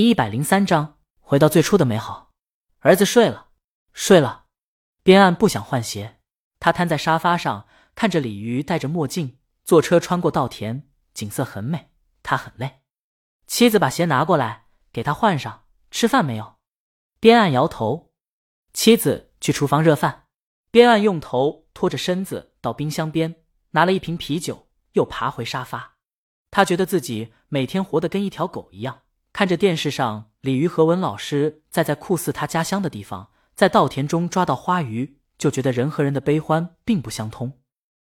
[0.00, 2.32] 第一百零三章，回到最初的美好。
[2.78, 3.48] 儿子睡了，
[3.92, 4.46] 睡了。
[5.02, 6.20] 边岸不想换鞋，
[6.58, 11.90] 他瘫在沙发上，看着鲤鱼戴着墨镜坐车穿过稻田，景色很美。
[12.22, 12.80] 他很累。
[13.46, 15.64] 妻子把鞋拿过来给他换上。
[15.90, 16.54] 吃饭没有？
[17.20, 18.14] 边岸摇头。
[18.72, 20.28] 妻子去厨房热饭。
[20.70, 23.42] 边岸用头拖着身子到冰箱边，
[23.72, 25.98] 拿了一瓶啤酒，又爬回沙发。
[26.50, 29.02] 他觉得自己每天活得跟一条狗一样。
[29.32, 37.58] 看着电视上鲤鱼和文老师在在酷似他家乡的地方，在稻田中抓到花鱼，就觉得人和人的悲欢并不相通。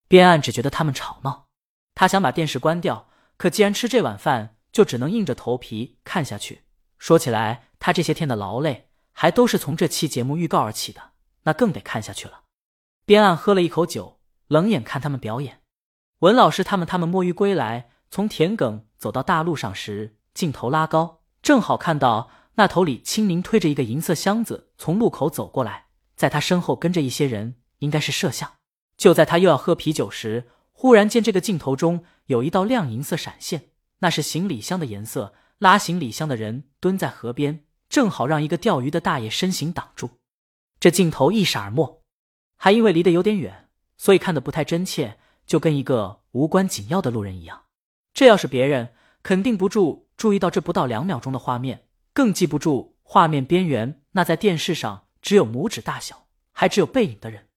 [0.08, 1.48] 边岸只觉得他们吵闹，
[1.94, 6.64] 他想把电视关掉，可既然吃这碗饭，就只能硬着头皮看下去。
[6.98, 11.12] 说起来，他这些天的劳累还都是从这期节目预告而起的，
[11.44, 12.42] 那更得看下去了。
[13.06, 15.62] 边岸喝了一口酒，冷眼看他们表演。
[16.20, 20.18] 文老师他们他们摸鱼归来，从田埂走到大路上时。
[20.34, 21.21] 镜头拉高，
[21.52, 28.54] 正好看到那头李青宁推着一个银色箱子从路口走过来，在他身后跟着一些人，应该是摄像。
[28.96, 33.64] 就在他又要喝啤酒时，忽然间这个镜头中有一道亮银色闪现，
[34.00, 35.34] 那是行李箱的颜色。
[35.58, 40.12] 拉行李箱的人蹲在河边，正好让一个钓鱼的大爷身形挡住。
[40.80, 42.02] 这镜头一闪而没，
[42.56, 47.64] 还因为离得有点远，所以看得不太真切，就跟一个无关紧要的路人一样。
[48.14, 50.08] 这要是别人，肯定不住。
[50.22, 57.48] 注意到这不到两秒钟的画面，更记不住画面边缘那在电视上只有拇指大小，还只有背影的人。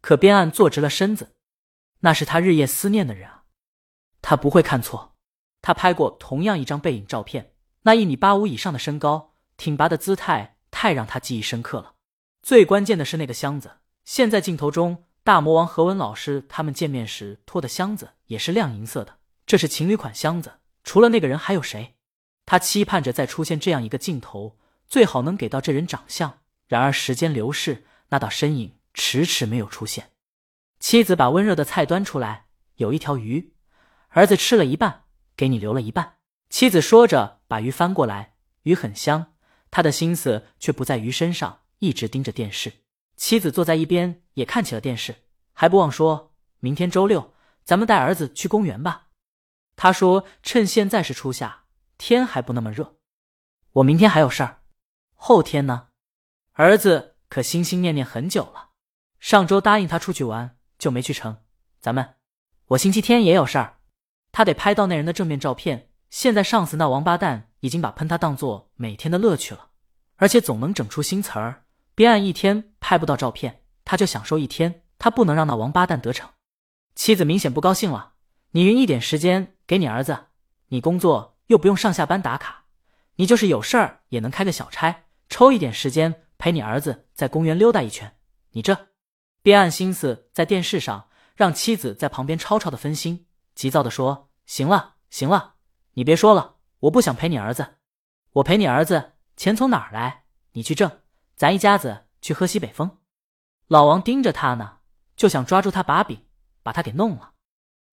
[0.00, 1.34] 可边岸坐直了身子，
[2.02, 3.42] 那是他日夜思念的人啊！
[4.22, 5.16] 他不会看错，
[5.60, 11.94] 他拍过同样一张背影照片，那一米八五以上的身高，挺拔的姿态，太让他记忆深刻了。
[12.44, 20.60] 最关键的是那个箱子，现在镜头中大魔王何文老师他们见面时拖的箱子也是亮银色的，这是情侣款箱子。
[20.84, 21.93] 除了那个人，还有谁？
[22.46, 26.40] 他期盼着再出现这样一个镜头，最好能给到这人长相。
[26.66, 30.10] 然而时间流逝，那道身影迟迟没有出现。
[30.80, 32.46] 妻子把温热的菜端出来，
[32.76, 33.54] 有一条鱼，
[34.08, 35.04] 儿子吃了一半，
[35.36, 36.16] 给你留了一半。
[36.50, 39.34] 妻子说着，把鱼翻过来，鱼很香，
[39.70, 42.72] 他的心思却不在鱼身上，一直盯着电视。
[43.16, 45.14] 妻子坐在一边，也看起了电视，
[45.52, 47.34] 还不忘说：“明天周六，
[47.64, 49.08] 咱们带儿子去公园吧。”
[49.76, 51.63] 他说：“趁现在是初夏。”
[51.96, 52.96] 天还不那么热，
[53.72, 54.62] 我明天还有事儿，
[55.14, 55.88] 后天呢？
[56.52, 58.70] 儿子可心心念念很久了，
[59.18, 61.38] 上周答应他出去玩就没去成。
[61.80, 62.14] 咱们，
[62.68, 63.78] 我星期天也有事儿，
[64.32, 65.90] 他得拍到那人的正面照片。
[66.10, 69.70] 现在上司那王八蛋已经把喷他当做每天的乐趣了，
[70.16, 71.64] 而且总能整出新词儿。
[71.96, 74.82] 别按一天拍不到照片，他就享受一天。
[74.96, 76.30] 他不能让那王八蛋得逞。
[76.94, 78.12] 妻子明显不高兴了，
[78.52, 80.26] 你匀一点时间给你儿子，
[80.68, 81.33] 你工作。
[81.46, 82.64] 又不用上下班打卡，
[83.16, 88.16] 你就是有事儿也能开个小差，抽一点时间陪你儿子在公园溜达一圈。
[88.50, 88.88] 你这，
[89.42, 95.54] 边岸心思在电视上，让妻子在旁边吵吵的分心，急躁的说：“行了行了，
[95.94, 97.76] 你别说了，我不想陪你儿子，
[98.32, 100.24] 我陪你儿子，钱从哪儿来？
[100.52, 101.00] 你去挣，
[101.36, 102.98] 咱一家子去喝西北风。”
[103.68, 104.78] 老王盯着他呢，
[105.16, 106.24] 就想抓住他把柄，
[106.62, 107.32] 把他给弄了。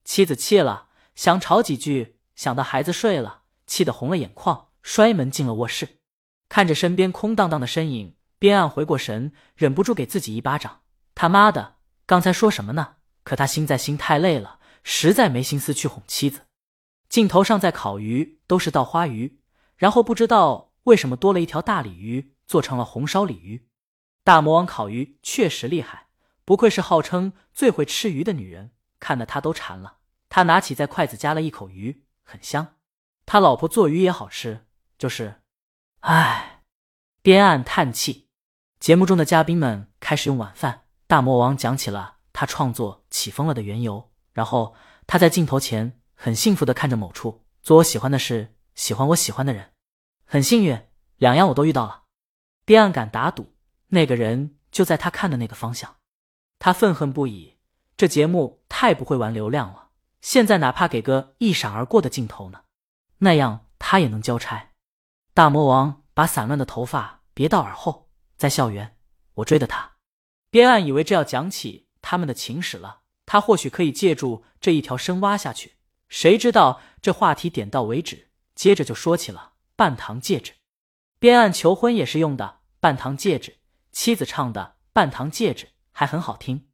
[0.03, 3.40] 妻子气了，想吵几句，想到孩子睡了。
[3.71, 6.01] 气得红了眼眶，摔门进了卧室，
[6.49, 10.81] 看着身边空荡荡的身影，边岸回过神，忍不住给自己一巴掌。
[11.15, 12.95] 他妈的，刚才说什么呢？
[13.23, 16.41] 可他心在心太累了，实在没心思去哄妻子。
[17.07, 19.39] 镜头上在烤鱼，都是稻花鱼，
[19.77, 23.69] 然后不知道为什么多了一条大鲤鱼，做成了红烧鲤鱼。
[24.25, 26.07] 大魔王烤鱼确实厉害，
[26.43, 29.99] 不愧是号称最会吃鱼的女人，看得他都馋了。
[30.27, 32.75] 他拿起在筷子夹了一口鱼，很香。
[33.25, 34.65] 他老婆做鱼也好吃，
[34.97, 35.41] 就是，
[36.01, 36.63] 唉，
[37.21, 38.27] 边岸叹气。
[38.79, 49.71] 节目中的嘉宾们开始用晚饭，大魔王讲起了他创作起风了的缘由，然后他在镜头前很幸福的看着某处，做我喜欢的事，喜欢我喜欢的人，
[50.25, 50.81] 很幸运，
[51.17, 52.03] 两样我都遇到了。
[52.65, 53.53] 边岸敢打赌，
[53.89, 55.97] 那个人就在他看的那个方向。
[56.57, 57.57] 他愤恨不已，
[57.95, 59.89] 这节目太不会玩流量了，
[60.21, 62.61] 现在哪怕给个一闪而过的镜头呢？
[63.23, 64.69] 那样他也能交差。
[65.33, 68.97] 大魔王把散乱的头发别到耳后，在校园，
[69.35, 69.93] 我追的他。
[70.49, 75.77] 边岸以为这要讲起他们的情史了，他或许可以借助这一条深挖下去。
[76.09, 80.53] 谁知道这话题点到为止，接着就说起了半糖戒指。
[81.19, 83.59] 边岸求婚也是用的半糖戒指，
[83.91, 86.67] 妻子唱的半糖戒指还很好听。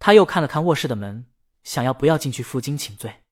[0.00, 1.26] 他又看了看卧室的门，
[1.62, 3.22] 想要不要进去负荆请罪。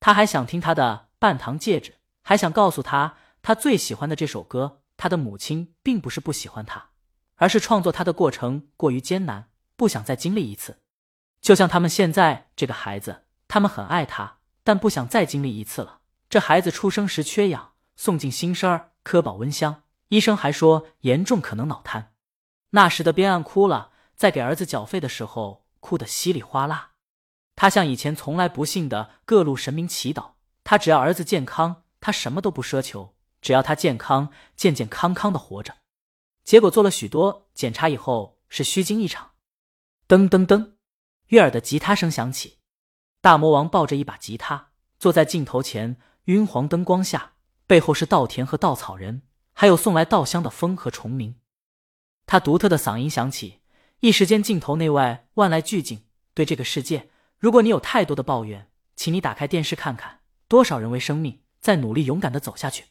[0.00, 1.95] 他还想听他的半糖戒指。
[2.28, 6.90] 还想告诉他，他最喜欢的这首歌，他的母亲并不是不喜欢他，
[7.36, 10.80] 而是创作他的过程过于艰难，不想再经历一次。
[11.40, 16.00] 就像他们现在这个孩子，他们很爱他，但不想再经历一次了。
[16.28, 22.12] 这孩子出生时缺氧，送进新生儿科保温箱，医生还说严重可能脑瘫。
[22.70, 26.94] 那时的边岸哭了，在给儿子缴费的时候哭得稀里哗啦。
[27.54, 30.30] 他向以前从来不信的各路神明祈祷，
[30.64, 35.78] 他只要儿子健康，他什么都不奢求，只要他健康健健康康的活着。
[36.44, 39.32] 结果做了许多检查以后是虚惊一场。
[40.06, 40.74] 噔噔噔，
[41.30, 42.58] 悦耳的吉他声响起，
[43.20, 44.70] 大魔王抱着一把吉他
[45.00, 47.32] 坐在镜头前，晕黄灯光下，
[47.66, 51.34] 背后是稻田和稻草人，还有送来稻香的风和虫鸣。
[52.24, 53.62] 他独特的嗓音响起，
[53.98, 56.04] 一时间镜头内外万籁俱静。
[56.34, 62.84] 对这个世界，如果你有太多的抱怨，请你打开电视看看，多少人为生命在努力勇敢的走下去。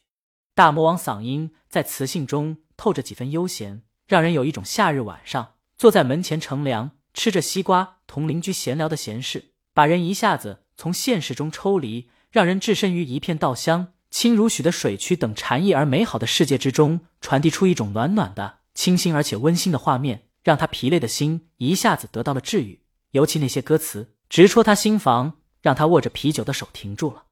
[0.54, 18.58] 大魔王嗓音在磁性中透着几分悠闲，让人有一种夏日晚上坐在门前乘凉，吃着西瓜同邻居闲聊的闲事，把人一下子从现实中抽离，让人置身于一片稻香、清如许的水渠等禅意而美好的世界之中，传递出一种暖暖的。
[18.74, 22.82] 清新而且温馨的画面，让他疲累的心一下子得到了治愈。
[23.12, 27.25] 尤其那些歌词，直戳他心房，让他握着啤酒的手停住了。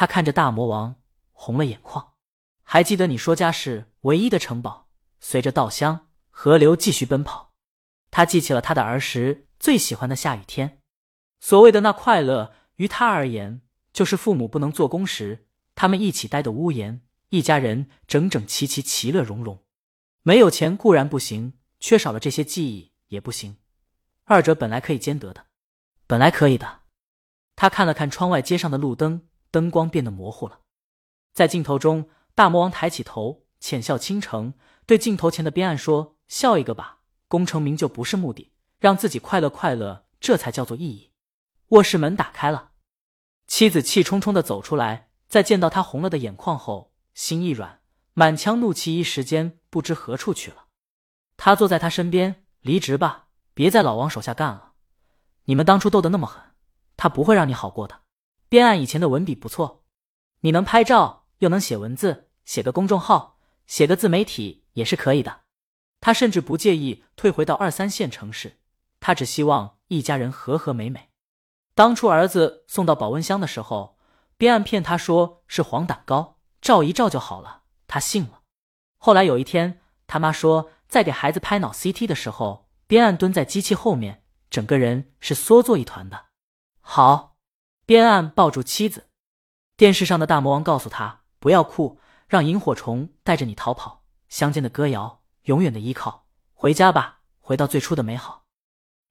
[0.00, 0.94] 他看着大魔王，
[1.30, 2.14] 红了眼眶。
[2.62, 4.88] 还记得你说家是唯一的城堡，
[5.20, 7.52] 随着稻香河流继续奔跑。
[8.10, 10.80] 他记起了他的儿时最喜欢的下雨天。
[11.38, 13.60] 所谓的那快乐，于他而言，
[13.92, 19.62] 就是父母不能做工时，他们一起待的屋檐，一家人整整齐齐，其乐融融。
[20.22, 23.58] 没有钱固然不行，缺少了这些记忆也不行。
[24.24, 25.48] 二者本来可以兼得的，
[26.06, 26.80] 本来可以的。
[27.54, 30.60] 他看了看窗外街上的路灯，灯光变得模糊了。
[31.32, 34.54] 在镜头中，大魔王抬起头，浅笑倾城，
[34.86, 41.12] 对镜头前的边岸说：“笑一个吧，功成名就不是目的，让自己快乐快乐，这才叫做意义。”
[41.70, 42.72] 卧室门打开了，
[43.46, 47.80] 妻子气冲冲的走出来，在见到他红了的眼眶后，心一软。
[48.14, 50.66] 满腔怒气一时间不知何处去了。
[51.36, 54.72] 他坐在他身边，离职吧，别在老王手下干了。
[55.44, 56.42] 你们当初斗得那么狠，
[56.96, 58.00] 他不会让你好过的。
[58.50, 59.84] 边岸以前的文笔不错，
[60.40, 63.38] 你能拍照又能写文字，写个公众号，
[63.68, 65.42] 写个自媒体也是可以的。
[66.00, 68.58] 他甚至不介意退回到二三线城市，
[68.98, 71.10] 他只希望一家人和和美美。
[71.76, 73.96] 当初儿子送到保温箱的时候，
[74.36, 77.62] 边岸骗他说是黄疸高，照一照就好了。
[77.86, 78.40] 他信了。
[78.98, 86.26] 后来有一天，他妈说在给孩子拍脑 CT 的时候，边岸蹲在机器后面，整个人是缩作一团的。
[86.80, 87.29] 好，
[87.90, 89.08] 边岸抱住妻子。
[89.76, 91.98] 电视上的大魔王告诉他不要哭，
[92.28, 94.04] 让萤火虫带着你逃跑。
[94.28, 96.28] 乡间的歌谣，永远的依靠。
[96.54, 98.44] 回家吧，回到最初的美好。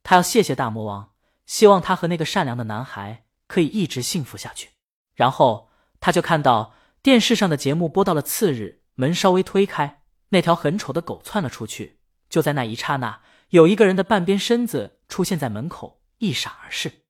[0.01, 1.11] 他要谢谢大魔王，
[1.45, 4.69] 希望他和那个善良的男孩可以一直幸福下去。
[5.13, 6.73] 然后他就看到。
[7.01, 11.99] 电视上的节目播到了次日，门稍微推开，那条很丑的狗窜了出去。
[12.29, 17.03] 就在那一刹那，有一个人的半边身子出现在门口，一闪而逝，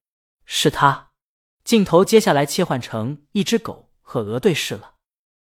[0.46, 1.09] 是他。
[1.70, 4.96] 镜头接下来切换成一只狗和鹅对视了。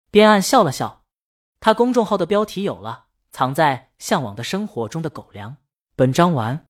[0.09, 1.03] 边岸笑了笑，
[1.59, 5.57] 他公众号的标题有了：藏在向往的生活中的狗粮。
[5.97, 6.61] 本章完。